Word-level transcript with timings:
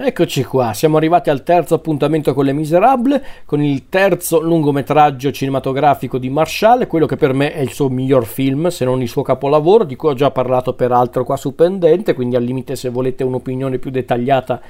Eccoci 0.00 0.44
qua, 0.44 0.74
siamo 0.74 0.96
arrivati 0.96 1.28
al 1.28 1.42
terzo 1.42 1.74
appuntamento 1.74 2.32
con 2.32 2.44
Le 2.44 2.52
Miserable, 2.52 3.20
con 3.44 3.60
il 3.60 3.88
terzo 3.88 4.40
lungometraggio 4.40 5.32
cinematografico 5.32 6.18
di 6.18 6.30
Marshall, 6.30 6.86
quello 6.86 7.04
che 7.04 7.16
per 7.16 7.32
me 7.32 7.52
è 7.52 7.58
il 7.58 7.72
suo 7.72 7.88
miglior 7.88 8.24
film, 8.24 8.68
se 8.68 8.84
non 8.84 9.02
il 9.02 9.08
suo 9.08 9.22
capolavoro, 9.22 9.82
di 9.82 9.96
cui 9.96 10.10
ho 10.10 10.14
già 10.14 10.30
parlato 10.30 10.74
peraltro 10.74 11.24
qua 11.24 11.36
su 11.36 11.56
Pendente, 11.56 12.14
quindi 12.14 12.36
al 12.36 12.44
limite 12.44 12.76
se 12.76 12.90
volete 12.90 13.24
un'opinione 13.24 13.78
più 13.78 13.90
dettagliata 13.90 14.60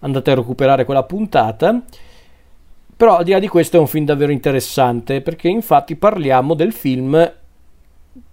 andate 0.00 0.30
a 0.30 0.36
recuperare 0.36 0.86
quella 0.86 1.02
puntata. 1.02 1.82
Però 2.96 3.18
al 3.18 3.24
di 3.24 3.32
là 3.32 3.38
di 3.38 3.48
questo 3.48 3.76
è 3.76 3.80
un 3.80 3.86
film 3.86 4.06
davvero 4.06 4.32
interessante, 4.32 5.20
perché 5.20 5.48
infatti 5.48 5.94
parliamo 5.94 6.54
del 6.54 6.72
film 6.72 7.32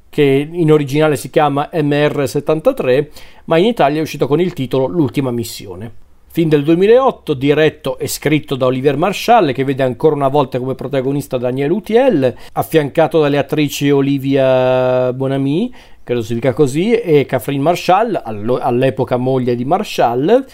che 0.08 0.50
in 0.50 0.72
originale 0.72 1.18
si 1.18 1.30
chiama 1.30 1.70
MR73, 1.74 3.08
ma 3.44 3.58
in 3.58 3.66
Italia 3.66 4.00
è 4.00 4.02
uscito 4.02 4.28
con 4.28 4.40
il 4.40 4.54
titolo 4.54 4.88
L'ultima 4.88 5.30
missione. 5.30 6.06
Film 6.30 6.50
del 6.50 6.64
2008, 6.64 7.34
diretto 7.34 7.98
e 7.98 8.08
scritto 8.08 8.56
da 8.56 8.68
Olivier 8.68 8.96
Marshall, 8.96 9.54
che 9.54 9.64
vede 9.64 9.82
ancora 9.82 10.14
una 10.14 10.28
volta 10.28 10.60
come 10.60 10.76
protagonista 10.76 11.38
Daniel 11.38 11.72
Utiel, 11.72 12.36
affiancato 12.52 13.20
dalle 13.20 13.40
attrici 13.40 13.90
Olivia 13.90 15.12
Bonamy, 15.14 15.74
credo 16.04 16.22
si 16.22 16.36
dica 16.36 16.54
così, 16.54 16.94
e 16.94 17.26
Catherine 17.26 17.64
Marshall, 17.64 18.22
all'epoca 18.62 19.18
moglie 19.18 19.56
di 19.56 19.66
Marshall. 19.66 20.46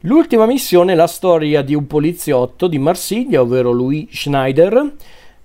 L'ultima 0.00 0.46
missione 0.46 0.92
è 0.92 0.96
la 0.96 1.06
storia 1.06 1.62
di 1.62 1.74
un 1.74 1.86
poliziotto 1.86 2.66
di 2.66 2.78
Marsiglia, 2.78 3.40
ovvero 3.40 3.70
Louis 3.70 4.08
Schneider, 4.10 4.92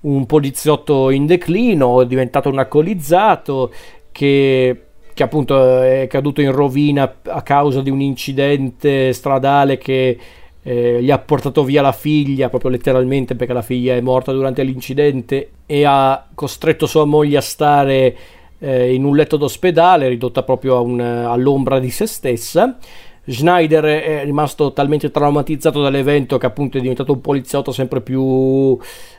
un 0.02 0.26
poliziotto 0.26 1.12
in 1.12 1.28
declino, 1.28 2.04
diventato 2.04 2.50
un 2.50 2.58
alcolizzato 2.58 3.72
che 4.12 4.82
che 5.14 5.24
appunto 5.24 5.82
è 5.82 6.08
caduto 6.08 6.42
in 6.42 6.52
rovina 6.52 7.16
a 7.28 7.42
causa 7.42 7.82
di 7.82 7.90
un 7.90 8.02
incidente 8.02 9.14
stradale 9.14 9.78
che 9.78 10.18
eh, 10.64 11.02
gli 11.02 11.12
ha 11.12 11.20
portato 11.20 11.64
via 11.64 11.82
la 11.82 11.92
figlia, 11.92 12.50
proprio 12.50 12.72
letteralmente 12.72 13.36
perché 13.36 13.54
la 13.54 13.62
figlia 13.62 13.96
è 13.96 14.02
morta 14.02 14.32
durante 14.32 14.64
l'incidente 14.64 15.50
e 15.66 15.84
ha 15.86 16.26
costretto 16.34 16.88
sua 16.88 17.06
moglie 17.06 17.38
a 17.38 17.42
stare 17.42 18.16
eh, 18.60 18.94
in 18.94 19.04
un 19.04 19.16
letto 19.16 19.38
d'ospedale, 19.38 20.08
ridotta 20.08 20.44
proprio 20.44 20.82
un, 20.82 21.00
all'ombra 21.00 21.80
di 21.80 21.90
se 21.90 22.08
stessa. 22.08 22.78
Schneider 23.26 23.86
è 23.86 24.24
rimasto 24.26 24.74
talmente 24.74 25.10
traumatizzato 25.10 25.82
dall'evento 25.82 26.38
che 26.38 26.46
appunto 26.46 26.78
è 26.78 26.82
diventato 26.82 27.14
un 27.14 27.22
poliziotto 27.22 27.72
sempre 27.72 28.02
più 28.02 28.78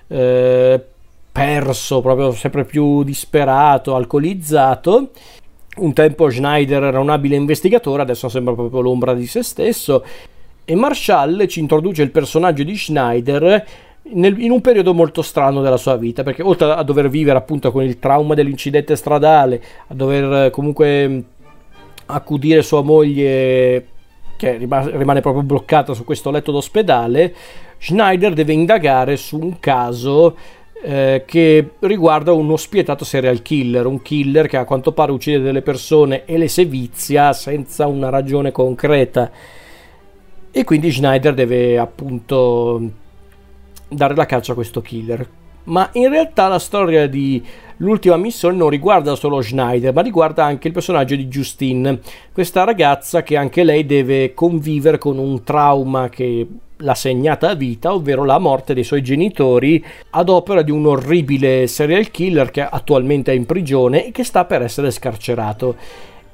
eh, 0.08 0.82
perso, 1.32 2.00
proprio 2.00 2.32
sempre 2.32 2.64
più 2.64 3.02
disperato, 3.02 3.94
alcolizzato 3.94 5.10
un 5.76 5.92
tempo 5.92 6.30
Schneider 6.30 6.82
era 6.82 7.00
un 7.00 7.10
abile 7.10 7.36
investigatore, 7.36 8.02
adesso 8.02 8.28
sembra 8.28 8.54
proprio 8.54 8.80
l'ombra 8.80 9.14
di 9.14 9.26
se 9.26 9.42
stesso. 9.42 10.04
E 10.64 10.74
Marshall 10.74 11.46
ci 11.46 11.60
introduce 11.60 12.02
il 12.02 12.10
personaggio 12.10 12.62
di 12.62 12.76
Schneider 12.76 13.66
nel, 14.12 14.38
in 14.40 14.50
un 14.50 14.60
periodo 14.60 14.94
molto 14.94 15.22
strano 15.22 15.62
della 15.62 15.76
sua 15.76 15.96
vita, 15.96 16.22
perché 16.22 16.42
oltre 16.42 16.72
a 16.72 16.82
dover 16.82 17.08
vivere 17.08 17.38
appunto 17.38 17.70
con 17.72 17.82
il 17.82 17.98
trauma 17.98 18.34
dell'incidente 18.34 18.96
stradale, 18.96 19.62
a 19.88 19.94
dover 19.94 20.50
comunque 20.50 21.24
accudire 22.06 22.62
sua 22.62 22.82
moglie 22.82 23.86
che 24.36 24.56
rimane 24.56 25.20
proprio 25.20 25.42
bloccata 25.42 25.94
su 25.94 26.04
questo 26.04 26.30
letto 26.30 26.52
d'ospedale, 26.52 27.34
Schneider 27.78 28.32
deve 28.32 28.52
indagare 28.52 29.16
su 29.16 29.38
un 29.38 29.58
caso 29.60 30.36
eh, 30.86 31.22
che 31.24 31.70
riguarda 31.78 32.32
uno 32.32 32.56
spietato 32.58 33.06
serial 33.06 33.40
killer, 33.40 33.86
un 33.86 34.02
killer 34.02 34.46
che 34.46 34.58
a 34.58 34.66
quanto 34.66 34.92
pare 34.92 35.12
uccide 35.12 35.40
delle 35.40 35.62
persone 35.62 36.26
e 36.26 36.36
le 36.36 36.46
sevizia 36.46 37.32
senza 37.32 37.86
una 37.86 38.10
ragione 38.10 38.52
concreta. 38.52 39.30
E 40.50 40.64
quindi 40.64 40.92
Schneider 40.92 41.32
deve 41.32 41.78
appunto 41.78 42.82
dare 43.88 44.14
la 44.14 44.26
caccia 44.26 44.52
a 44.52 44.54
questo 44.54 44.82
killer. 44.82 45.26
Ma 45.64 45.88
in 45.92 46.10
realtà 46.10 46.48
la 46.48 46.58
storia 46.58 47.06
di 47.06 47.42
l'ultima 47.78 48.18
missione 48.18 48.56
non 48.56 48.68
riguarda 48.68 49.14
solo 49.14 49.40
Schneider, 49.40 49.94
ma 49.94 50.02
riguarda 50.02 50.44
anche 50.44 50.66
il 50.66 50.74
personaggio 50.74 51.16
di 51.16 51.28
Justine, 51.28 52.00
questa 52.30 52.64
ragazza 52.64 53.22
che 53.22 53.38
anche 53.38 53.64
lei 53.64 53.86
deve 53.86 54.34
convivere 54.34 54.98
con 54.98 55.16
un 55.16 55.42
trauma 55.42 56.10
che 56.10 56.46
l'ha 56.84 56.94
segnata 56.94 57.54
vita, 57.54 57.92
ovvero 57.92 58.24
la 58.24 58.38
morte 58.38 58.74
dei 58.74 58.84
suoi 58.84 59.02
genitori 59.02 59.82
ad 60.10 60.28
opera 60.28 60.62
di 60.62 60.70
un 60.70 60.86
orribile 60.86 61.66
serial 61.66 62.10
killer 62.10 62.50
che 62.50 62.60
attualmente 62.60 63.32
è 63.32 63.34
in 63.34 63.46
prigione 63.46 64.06
e 64.06 64.12
che 64.12 64.22
sta 64.22 64.44
per 64.44 64.62
essere 64.62 64.90
scarcerato. 64.90 65.76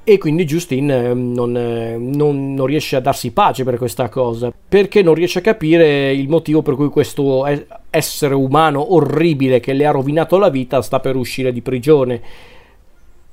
E 0.03 0.19
quindi 0.19 0.45
Justine 0.45 1.11
ehm, 1.11 1.33
non, 1.33 1.57
eh, 1.57 1.97
non, 1.97 2.55
non, 2.55 2.67
riesce 2.67 2.97
a 2.97 3.01
darsi 3.01 3.31
pace 3.31 3.65
per 3.65 3.77
questa 3.77 4.09
cosa, 4.09 4.53
perché 4.69 5.03
non 5.03 5.15
riesce 5.15 5.39
a 5.39 5.43
capire 5.43 6.13
il 6.13 6.29
motivo 6.29 6.63
per 6.63 6.75
cui 6.75 6.89
questo 6.89 7.47
essere 7.91 8.35
umano 8.35 8.95
orribile 8.95 9.61
che 9.61 9.73
le 9.73 9.87
ha 9.87 9.91
rovinato 9.91 10.39
la 10.39 10.49
vita 10.49 10.83
sta 10.83 11.01
per 11.01 11.17
uscire 11.17 11.53
di 11.53 11.61
prigione. 11.61 12.21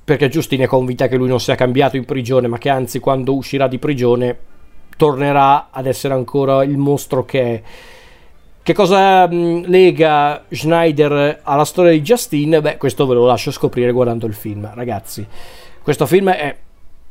Perché 0.03 0.29
Justine 0.29 0.65
è 0.65 0.67
convinta 0.67 1.07
che 1.07 1.17
lui 1.17 1.27
non 1.27 1.39
sia 1.39 1.55
cambiato 1.55 1.97
in 1.97 2.05
prigione, 2.05 2.47
ma 2.47 2.57
che 2.57 2.69
anzi 2.69 2.99
quando 2.99 3.33
uscirà 3.33 3.67
di 3.67 3.77
prigione 3.77 4.37
tornerà 4.97 5.69
ad 5.71 5.85
essere 5.85 6.13
ancora 6.13 6.63
il 6.63 6.77
mostro 6.77 7.23
che 7.23 7.41
è. 7.41 7.61
Che 8.61 8.73
cosa 8.73 9.25
mh, 9.27 9.63
lega 9.67 10.43
Schneider 10.49 11.39
alla 11.43 11.63
storia 11.63 11.91
di 11.91 12.01
Justine? 12.01 12.59
Beh, 12.59 12.75
questo 12.75 13.05
ve 13.05 13.13
lo 13.13 13.25
lascio 13.25 13.51
scoprire 13.51 13.93
guardando 13.93 14.25
il 14.25 14.33
film, 14.33 14.69
ragazzi. 14.73 15.25
Questo 15.81 16.05
film 16.05 16.29
è 16.31 16.55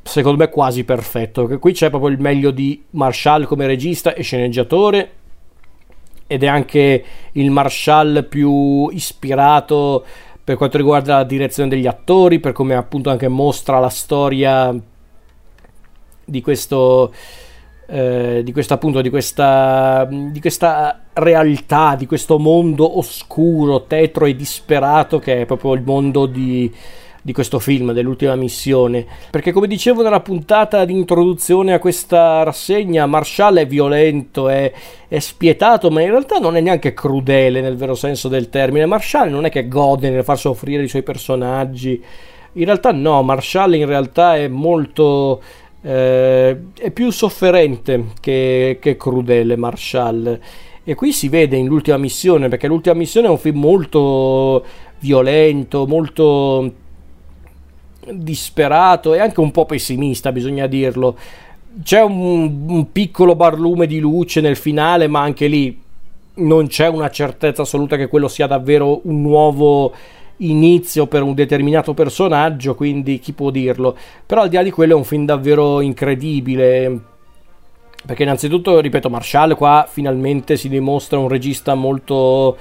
secondo 0.02 0.38
me 0.38 0.50
quasi 0.50 0.84
perfetto. 0.84 1.46
Qui 1.58 1.72
c'è 1.72 1.88
proprio 1.88 2.10
il 2.10 2.20
meglio 2.20 2.50
di 2.50 2.84
Marshall 2.90 3.44
come 3.44 3.66
regista 3.66 4.12
e 4.12 4.22
sceneggiatore 4.22 5.10
ed 6.26 6.42
è 6.42 6.46
anche 6.46 7.04
il 7.32 7.50
Marshall 7.50 8.28
più 8.28 8.88
ispirato 8.88 10.04
per 10.42 10.56
quanto 10.56 10.76
riguarda 10.76 11.16
la 11.16 11.24
direzione 11.24 11.68
degli 11.68 11.86
attori, 11.86 12.38
per 12.38 12.52
come 12.52 12.74
appunto 12.74 13.10
anche 13.10 13.28
mostra 13.28 13.78
la 13.78 13.88
storia 13.88 14.74
di 16.24 16.40
questo 16.40 17.12
eh, 17.86 18.40
di 18.44 18.52
questo 18.52 18.74
appunto 18.74 19.00
di 19.00 19.10
questa, 19.10 20.06
di 20.10 20.40
questa 20.40 21.00
realtà 21.12 21.94
di 21.96 22.06
questo 22.06 22.38
mondo 22.38 22.98
oscuro 22.98 23.84
tetro 23.84 24.26
e 24.26 24.36
disperato 24.36 25.18
che 25.18 25.42
è 25.42 25.46
proprio 25.46 25.74
il 25.74 25.82
mondo 25.82 26.26
di, 26.26 26.70
di 27.26 27.32
questo 27.32 27.58
film, 27.58 27.92
dell'ultima 27.92 28.36
missione. 28.36 29.04
Perché 29.30 29.50
come 29.50 29.66
dicevo 29.66 30.02
nella 30.02 30.20
puntata 30.20 30.84
di 30.84 30.92
introduzione 30.92 31.72
a 31.72 31.80
questa 31.80 32.44
rassegna, 32.44 33.06
Marshall 33.06 33.56
è 33.56 33.66
violento, 33.66 34.48
è, 34.48 34.72
è, 35.08 35.18
spietato, 35.18 35.90
ma 35.90 36.02
in 36.02 36.10
realtà 36.10 36.38
non 36.38 36.56
è 36.56 36.60
neanche 36.60 36.94
crudele 36.94 37.60
nel 37.60 37.76
vero 37.76 37.94
senso 37.94 38.28
del 38.28 38.48
termine. 38.48 38.86
Marshall 38.86 39.30
non 39.30 39.44
è 39.44 39.50
che 39.50 39.66
gode 39.66 40.08
nel 40.08 40.22
far 40.22 40.38
soffrire 40.38 40.84
i 40.84 40.88
suoi 40.88 41.02
personaggi. 41.02 42.00
In 42.52 42.64
realtà 42.64 42.92
no, 42.92 43.22
Marshall 43.22 43.74
in 43.74 43.86
realtà 43.86 44.36
è 44.36 44.46
molto 44.46 45.42
eh, 45.82 46.58
è 46.74 46.90
più 46.90 47.10
sofferente 47.10 48.06
che, 48.20 48.78
che 48.80 48.96
crudele 48.96 49.56
Marshall. 49.56 50.40
E 50.84 50.94
qui 50.94 51.12
si 51.12 51.28
vede 51.28 51.56
in 51.56 51.66
l'ultima 51.66 51.96
missione, 51.96 52.48
perché 52.48 52.68
l'ultima 52.68 52.94
missione 52.94 53.26
è 53.26 53.30
un 53.30 53.38
film 53.38 53.58
molto 53.58 54.64
violento, 55.00 55.86
molto 55.86 56.72
disperato 58.12 59.14
e 59.14 59.18
anche 59.18 59.40
un 59.40 59.50
po' 59.50 59.66
pessimista, 59.66 60.32
bisogna 60.32 60.66
dirlo. 60.66 61.16
C'è 61.82 62.02
un, 62.02 62.66
un, 62.68 62.92
piccolo 62.92 63.34
barlume 63.34 63.86
di 63.86 63.98
luce 63.98 64.40
nel 64.40 64.56
finale, 64.56 65.08
ma 65.08 65.20
anche 65.20 65.46
lì 65.46 65.82
non 66.34 66.68
c'è 66.68 66.88
una 66.88 67.10
certezza 67.10 67.62
assoluta 67.62 67.96
che 67.96 68.08
quello 68.08 68.28
sia 68.28 68.46
davvero 68.46 69.00
un 69.04 69.22
nuovo 69.22 69.92
inizio 70.38 71.06
per 71.06 71.22
un 71.22 71.34
determinato 71.34 71.94
personaggio, 71.94 72.74
quindi 72.74 73.18
chi 73.18 73.32
può 73.32 73.50
dirlo. 73.50 73.96
Però 74.24 74.42
al 74.42 74.48
di 74.48 74.56
là 74.56 74.62
di 74.62 74.70
quello 74.70 74.92
è 74.92 74.96
un 74.96 75.04
film 75.04 75.24
davvero 75.24 75.80
incredibile. 75.80 77.00
Perché 78.04 78.22
innanzitutto, 78.22 78.80
ripeto, 78.80 79.10
Marshall 79.10 79.56
qua 79.56 79.86
finalmente 79.88 80.56
si 80.56 80.68
dimostra 80.68 81.18
un 81.18 81.28
regista 81.28 81.74
molto 81.74 82.56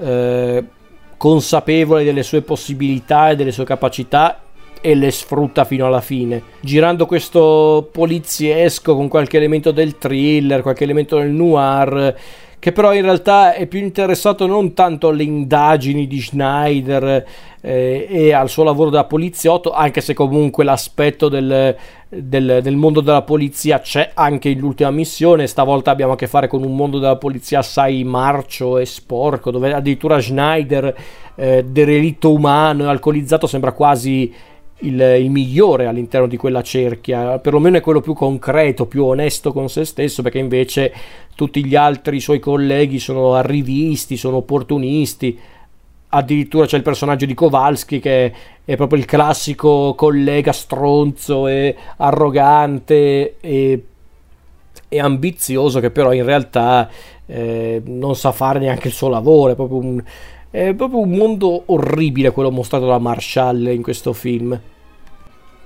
eh, 0.00 0.64
consapevole 1.16 2.04
delle 2.04 2.22
sue 2.22 2.42
possibilità 2.42 3.30
e 3.30 3.36
delle 3.36 3.52
sue 3.52 3.64
capacità 3.64 4.40
e 4.80 4.94
le 4.94 5.10
sfrutta 5.10 5.64
fino 5.64 5.86
alla 5.86 6.00
fine. 6.00 6.42
Girando 6.60 7.04
questo 7.04 7.88
poliziesco 7.92 8.94
con 8.94 9.08
qualche 9.08 9.36
elemento 9.36 9.72
del 9.72 9.98
thriller, 9.98 10.62
qualche 10.62 10.84
elemento 10.84 11.18
del 11.18 11.30
noir 11.30 12.16
che 12.58 12.72
però 12.72 12.92
in 12.92 13.02
realtà 13.02 13.54
è 13.54 13.66
più 13.66 13.78
interessato 13.78 14.46
non 14.46 14.74
tanto 14.74 15.08
alle 15.08 15.22
indagini 15.22 16.06
di 16.06 16.20
Schneider 16.20 17.24
eh, 17.60 18.06
e 18.10 18.32
al 18.32 18.48
suo 18.48 18.64
lavoro 18.64 18.90
da 18.90 19.04
poliziotto, 19.04 19.72
anche 19.72 20.00
se 20.00 20.12
comunque 20.14 20.64
l'aspetto 20.64 21.28
del, 21.28 21.76
del, 22.08 22.60
del, 22.62 22.76
mondo 22.76 23.00
della 23.00 23.22
polizia 23.22 23.80
c'è 23.80 24.10
anche 24.14 24.48
in 24.48 24.58
l'ultima 24.58 24.90
missione. 24.90 25.46
Stavolta 25.46 25.90
abbiamo 25.92 26.12
a 26.12 26.16
che 26.16 26.26
fare 26.26 26.48
con 26.48 26.64
un 26.64 26.74
mondo 26.74 26.98
della 26.98 27.16
polizia 27.16 27.60
assai 27.60 28.02
marcio 28.02 28.78
e 28.78 28.86
sporco, 28.86 29.50
dove 29.50 29.72
addirittura 29.72 30.20
Schneider, 30.20 30.96
eh, 31.36 31.64
derelitto 31.64 32.32
umano 32.32 32.84
e 32.84 32.88
alcolizzato, 32.88 33.46
sembra 33.46 33.72
quasi 33.72 34.32
il, 34.80 35.00
il, 35.00 35.30
migliore 35.30 35.86
all'interno 35.86 36.26
di 36.26 36.36
quella 36.36 36.62
cerchia, 36.62 37.38
perlomeno 37.38 37.78
è 37.78 37.80
quello 37.80 38.00
più 38.00 38.14
concreto, 38.14 38.86
più 38.86 39.04
onesto 39.04 39.52
con 39.52 39.68
se 39.68 39.84
stesso, 39.84 40.22
perché 40.22 40.38
invece 40.38 40.92
tutti 41.34 41.64
gli 41.64 41.74
altri 41.74 42.20
suoi 42.20 42.38
colleghi 42.38 42.98
sono 42.98 43.34
arrivisti, 43.34 44.16
sono 44.16 44.36
opportunisti. 44.38 45.38
Addirittura 46.10 46.66
c'è 46.66 46.76
il 46.76 46.82
personaggio 46.82 47.26
di 47.26 47.34
Kowalski 47.34 48.00
che 48.00 48.32
è 48.64 48.76
proprio 48.76 48.98
il 48.98 49.04
classico 49.04 49.94
collega 49.94 50.52
stronzo 50.52 51.46
e 51.46 51.76
arrogante 51.98 53.36
e, 53.40 53.84
e 54.88 55.00
ambizioso 55.00 55.80
che 55.80 55.90
però 55.90 56.12
in 56.14 56.24
realtà 56.24 56.88
eh, 57.26 57.82
non 57.84 58.16
sa 58.16 58.32
fare 58.32 58.58
neanche 58.58 58.88
il 58.88 58.94
suo 58.94 59.08
lavoro, 59.08 59.52
è 59.52 59.54
proprio 59.54 59.78
un, 59.78 60.02
è 60.50 60.72
proprio 60.74 61.00
un 61.00 61.10
mondo 61.10 61.62
orribile 61.66 62.30
quello 62.30 62.50
mostrato 62.50 62.86
da 62.86 62.98
Marshall 62.98 63.66
in 63.68 63.82
questo 63.82 64.12
film. 64.12 64.58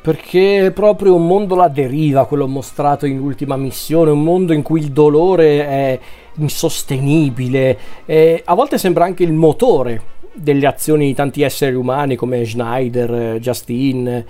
Perché 0.03 0.67
è 0.67 0.71
proprio 0.73 1.15
un 1.15 1.27
mondo 1.27 1.55
alla 1.55 1.69
deriva 1.69 2.27
quello 2.27 2.49
mostrato 2.49 3.07
in 3.07 3.21
ultima 3.21 3.57
missione, 3.57 4.11
un 4.11 4.25
mondo 4.25 4.53
in 4.53 4.63
cui 4.63 4.81
il 4.81 4.91
dolore 4.91 5.65
è 5.65 5.99
insostenibile 6.37 7.79
e 8.05 8.43
a 8.45 8.55
volte 8.55 8.79
sembra 8.79 9.05
anche 9.05 9.23
il 9.23 9.33
motore 9.33 10.03
delle 10.33 10.67
azioni 10.67 11.07
di 11.07 11.15
tanti 11.15 11.43
esseri 11.43 11.77
umani 11.77 12.17
come 12.17 12.45
Schneider, 12.45 13.39
Justin 13.39 14.25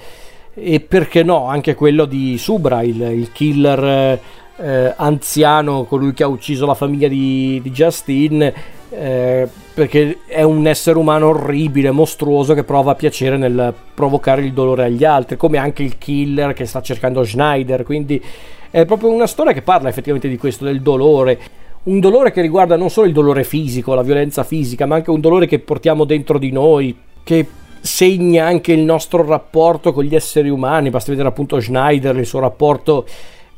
e 0.54 0.80
perché 0.80 1.22
no 1.22 1.46
anche 1.46 1.74
quello 1.74 2.04
di 2.04 2.36
Subra, 2.36 2.82
il, 2.82 3.00
il 3.00 3.32
killer 3.32 4.20
eh, 4.56 4.94
anziano, 4.94 5.84
colui 5.84 6.12
che 6.12 6.22
ha 6.22 6.28
ucciso 6.28 6.66
la 6.66 6.74
famiglia 6.74 7.08
di, 7.08 7.60
di 7.62 7.70
Justin 7.70 8.52
eh, 8.90 9.48
perché 9.74 10.18
è 10.26 10.42
un 10.42 10.66
essere 10.66 10.98
umano 10.98 11.28
orribile, 11.28 11.90
mostruoso 11.90 12.54
che 12.54 12.64
prova 12.64 12.94
piacere 12.94 13.36
nel 13.36 13.72
provocare 13.94 14.42
il 14.42 14.52
dolore 14.52 14.84
agli 14.84 15.04
altri, 15.04 15.36
come 15.36 15.58
anche 15.58 15.82
il 15.82 15.98
killer 15.98 16.52
che 16.52 16.66
sta 16.66 16.80
cercando 16.82 17.24
Schneider, 17.24 17.82
quindi 17.82 18.22
è 18.70 18.84
proprio 18.84 19.10
una 19.10 19.26
storia 19.26 19.52
che 19.52 19.62
parla 19.62 19.88
effettivamente 19.88 20.28
di 20.28 20.38
questo, 20.38 20.64
del 20.64 20.80
dolore. 20.80 21.38
Un 21.84 22.00
dolore 22.00 22.30
che 22.30 22.40
riguarda 22.40 22.76
non 22.76 22.90
solo 22.90 23.06
il 23.06 23.12
dolore 23.12 23.44
fisico, 23.44 23.94
la 23.94 24.02
violenza 24.02 24.44
fisica, 24.44 24.86
ma 24.86 24.94
anche 24.94 25.10
un 25.10 25.20
dolore 25.20 25.46
che 25.46 25.58
portiamo 25.58 26.04
dentro 26.04 26.38
di 26.38 26.52
noi, 26.52 26.96
che 27.22 27.46
segna 27.80 28.46
anche 28.46 28.72
il 28.72 28.80
nostro 28.80 29.26
rapporto 29.26 29.92
con 29.92 30.04
gli 30.04 30.14
esseri 30.14 30.48
umani. 30.48 30.90
Basta 30.90 31.10
vedere 31.10 31.28
appunto 31.28 31.60
Schneider, 31.60 32.16
il 32.16 32.26
suo 32.26 32.38
rapporto 32.38 33.04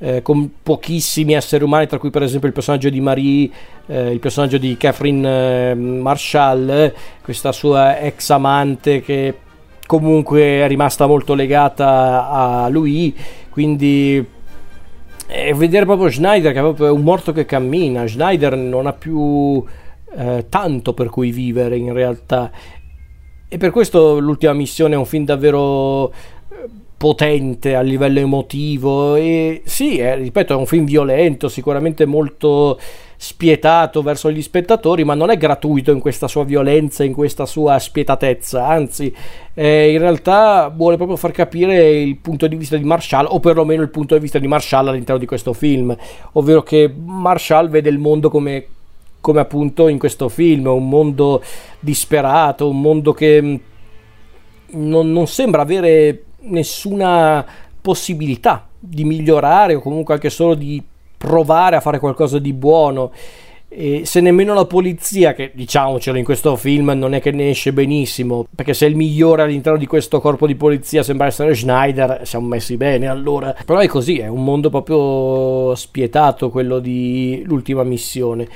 eh, 0.05 0.21
con 0.21 0.51
pochissimi 0.63 1.33
esseri 1.33 1.65
umani, 1.65 1.87
tra 1.87 1.97
cui 1.97 2.11
per 2.11 2.23
esempio 2.23 2.47
il 2.47 2.53
personaggio 2.53 2.91
di 2.91 3.01
Marie, 3.01 3.49
eh, 3.87 4.11
il 4.11 4.19
personaggio 4.19 4.59
di 4.59 4.77
Catherine 4.77 5.71
eh, 5.71 5.75
Marshall, 5.75 6.93
questa 7.23 7.53
sua 7.53 7.99
ex 7.99 8.29
amante 8.29 9.01
che 9.01 9.35
comunque 9.87 10.61
è 10.61 10.69
rimasta 10.69 11.07
molto 11.07 11.33
legata 11.33 12.29
a 12.29 12.69
lui, 12.69 13.17
quindi 13.49 14.33
e 15.27 15.55
vedere 15.55 15.87
proprio 15.87 16.11
Schneider 16.11 16.53
che 16.53 16.59
è 16.59 16.63
proprio 16.63 16.93
un 16.93 17.01
morto 17.01 17.33
che 17.33 17.47
cammina, 17.47 18.07
Schneider 18.07 18.59
non 18.59 18.87
ha 18.87 18.93
più 18.93 19.65
eh, 20.19 20.45
tanto 20.51 20.93
per 20.93 21.09
cui 21.09 21.31
vivere 21.31 21.79
in 21.79 21.95
realtà. 21.95 22.51
E 23.49 23.57
per 23.57 23.71
questo 23.71 24.19
l'ultima 24.19 24.53
missione 24.53 24.95
è 24.95 24.99
un 24.99 25.07
film 25.07 25.25
davvero 25.25 26.13
potente 27.05 27.75
a 27.75 27.83
livello 27.83 28.19
emotivo 28.19 29.15
e 29.15 29.61
sì, 29.67 29.99
è, 29.99 30.17
ripeto, 30.17 30.55
è 30.55 30.57
un 30.57 30.65
film 30.65 30.87
violento, 30.87 31.51
sicuramente 31.51 32.07
molto 32.07 32.81
spietato 33.15 34.01
verso 34.01 34.31
gli 34.31 34.41
spettatori, 34.41 35.05
ma 35.05 35.13
non 35.13 35.29
è 35.29 35.37
gratuito 35.37 35.91
in 35.91 36.01
questa 36.01 36.29
sua 36.29 36.45
violenza, 36.45 37.05
in 37.05 37.13
questa 37.13 37.45
sua 37.45 37.79
spietatezza, 37.79 38.67
anzi 38.67 39.15
eh, 39.53 39.93
in 39.93 39.99
realtà 39.99 40.73
vuole 40.75 40.97
proprio 40.97 41.19
far 41.19 41.33
capire 41.33 41.91
il 41.91 42.17
punto 42.17 42.47
di 42.47 42.57
vista 42.57 42.79
di 42.79 42.85
Marshall, 42.85 43.27
o 43.29 43.39
perlomeno 43.39 43.83
il 43.83 43.91
punto 43.91 44.15
di 44.15 44.23
vista 44.23 44.39
di 44.39 44.47
Marshall 44.47 44.89
all'interno 44.89 45.21
di 45.21 45.27
questo 45.27 45.53
film, 45.53 45.95
ovvero 46.33 46.63
che 46.63 46.91
Marshall 47.05 47.69
vede 47.69 47.91
il 47.91 47.99
mondo 47.99 48.31
come, 48.31 48.65
come 49.21 49.41
appunto 49.41 49.89
in 49.89 49.99
questo 49.99 50.31
film, 50.31 50.69
un 50.69 50.89
mondo 50.89 51.43
disperato, 51.81 52.67
un 52.67 52.81
mondo 52.81 53.13
che 53.13 53.43
mm, 53.43 53.57
non, 54.69 55.13
non 55.13 55.27
sembra 55.27 55.61
avere 55.61 56.23
nessuna 56.45 57.45
possibilità 57.81 58.67
di 58.79 59.05
migliorare 59.05 59.75
o 59.75 59.81
comunque 59.81 60.15
anche 60.15 60.31
solo 60.31 60.55
di 60.55 60.83
provare 61.17 61.77
a 61.77 61.81
fare 61.81 61.99
qualcosa 61.99 62.39
di 62.39 62.53
buono. 62.53 63.13
E 63.77 64.03
se 64.05 64.21
nemmeno 64.21 64.55
la 64.55 64.67
polizia, 64.67 65.33
che 65.33 65.51
diciamocelo 65.53 66.17
in 66.17 66.23
questo 66.23 66.55
film 66.55 66.93
non 66.95 67.13
è 67.13 67.21
che 67.21 67.33
ne 67.33 67.51
esce 67.51 67.73
benissimo, 67.73 68.47
perché 68.55 68.73
se 68.73 68.87
il 68.87 68.95
migliore 68.95 69.43
all'interno 69.43 69.79
di 69.79 69.87
questo 69.87 70.21
corpo 70.21 70.47
di 70.47 70.55
polizia 70.55 71.03
sembra 71.03 71.27
essere 71.27 71.55
Schneider, 71.55 72.21
siamo 72.23 72.47
messi 72.47 72.77
bene 72.77 73.09
allora. 73.09 73.53
Però 73.65 73.81
è 73.81 73.89
così, 73.89 74.19
è 74.19 74.29
un 74.29 74.45
mondo 74.45 74.71
proprio 74.71 75.75
spietato 75.75 76.51
quello 76.51 76.79
di 76.79 77.43
l'ultima 77.45 77.83
missione. 77.83 78.47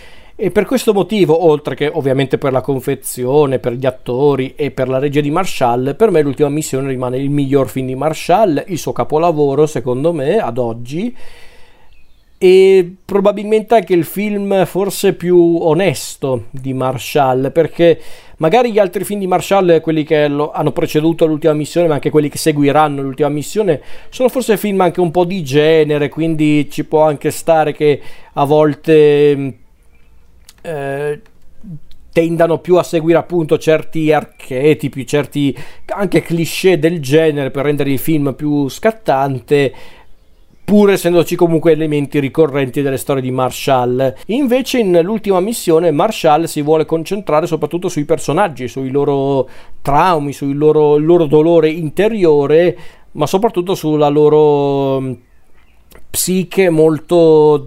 E 0.40 0.52
per 0.52 0.66
questo 0.66 0.92
motivo, 0.92 1.46
oltre 1.46 1.74
che 1.74 1.90
ovviamente 1.92 2.38
per 2.38 2.52
la 2.52 2.60
confezione, 2.60 3.58
per 3.58 3.72
gli 3.72 3.86
attori 3.86 4.52
e 4.54 4.70
per 4.70 4.88
la 4.88 5.00
regia 5.00 5.20
di 5.20 5.32
Marshall, 5.32 5.96
per 5.96 6.12
me 6.12 6.22
l'ultima 6.22 6.48
missione 6.48 6.86
rimane 6.86 7.18
il 7.18 7.28
miglior 7.28 7.68
film 7.68 7.86
di 7.86 7.96
Marshall, 7.96 8.62
il 8.68 8.78
suo 8.78 8.92
capolavoro 8.92 9.66
secondo 9.66 10.12
me 10.12 10.38
ad 10.38 10.58
oggi. 10.58 11.12
E 12.38 12.94
probabilmente 13.04 13.74
anche 13.74 13.94
il 13.94 14.04
film 14.04 14.64
forse 14.64 15.14
più 15.14 15.58
onesto 15.60 16.44
di 16.50 16.72
Marshall 16.72 17.50
perché 17.50 18.00
magari 18.36 18.70
gli 18.70 18.78
altri 18.78 19.02
film 19.02 19.18
di 19.18 19.26
Marshall 19.26 19.80
quelli 19.80 20.04
che 20.04 20.22
hanno 20.22 20.72
preceduto 20.72 21.26
l'ultima 21.26 21.52
missione 21.52 21.88
ma 21.88 21.94
anche 21.94 22.10
quelli 22.10 22.28
che 22.28 22.38
seguiranno 22.38 23.02
l'ultima 23.02 23.28
missione 23.28 23.80
sono 24.08 24.28
forse 24.28 24.56
film 24.56 24.80
anche 24.82 25.00
un 25.00 25.10
po' 25.10 25.24
di 25.24 25.42
genere 25.42 26.08
quindi 26.08 26.70
ci 26.70 26.84
può 26.84 27.02
anche 27.02 27.32
stare 27.32 27.72
che 27.72 28.00
a 28.34 28.44
volte 28.44 29.66
eh, 30.60 31.20
tendano 32.12 32.58
più 32.58 32.76
a 32.76 32.82
seguire 32.82 33.18
appunto 33.18 33.58
certi 33.58 34.12
archetipi, 34.12 35.06
certi 35.06 35.56
anche 35.86 36.22
cliché 36.22 36.78
del 36.78 37.00
genere 37.00 37.50
per 37.50 37.64
rendere 37.64 37.90
il 37.90 37.98
film 37.98 38.34
più 38.34 38.68
scattante 38.68 39.72
pur 40.68 40.90
essendoci 40.90 41.34
comunque 41.34 41.72
elementi 41.72 42.20
ricorrenti 42.20 42.82
delle 42.82 42.98
storie 42.98 43.22
di 43.22 43.30
Marshall. 43.30 44.14
Invece 44.26 44.82
nell'ultima 44.82 45.40
missione 45.40 45.90
Marshall 45.90 46.44
si 46.44 46.60
vuole 46.60 46.84
concentrare 46.84 47.46
soprattutto 47.46 47.88
sui 47.88 48.04
personaggi, 48.04 48.68
sui 48.68 48.90
loro 48.90 49.48
traumi, 49.80 50.34
sul 50.34 50.58
loro, 50.58 50.98
loro 50.98 51.24
dolore 51.24 51.70
interiore, 51.70 52.76
ma 53.12 53.26
soprattutto 53.26 53.74
sulla 53.74 54.08
loro 54.08 55.16
psiche 56.10 56.68
molto 56.68 57.66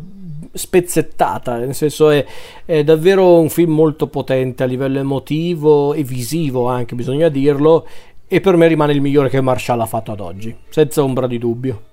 spezzettata, 0.51 1.57
nel 1.57 1.73
senso 1.73 2.09
è, 2.09 2.25
è, 2.65 2.83
davvero 2.83 3.39
un 3.39 3.49
film 3.49 3.73
molto 3.73 4.07
potente 4.07 4.63
a 4.63 4.65
livello 4.65 4.99
emotivo 4.99 5.93
e 5.93 6.03
visivo 6.03 6.67
anche, 6.67 6.95
bisogna 6.95 7.29
dirlo, 7.29 7.87
e 8.27 8.39
per 8.39 8.55
me 8.55 8.67
rimane 8.67 8.93
il 8.93 9.01
migliore 9.01 9.29
che 9.29 9.41
Marshall 9.41 9.81
ha 9.81 9.85
fatto 9.85 10.11
ad 10.11 10.19
oggi, 10.19 10.55
senza 10.69 11.03
ombra 11.03 11.27
di 11.27 11.37
dubbio. 11.37 11.90